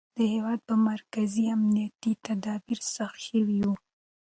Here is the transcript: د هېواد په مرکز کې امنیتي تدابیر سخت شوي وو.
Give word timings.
د 0.17 0.19
هېواد 0.33 0.59
په 0.69 0.75
مرکز 0.89 1.31
کې 1.39 1.51
امنیتي 1.55 2.11
تدابیر 2.25 2.79
سخت 2.95 3.17
شوي 3.27 3.59
وو. 3.65 3.73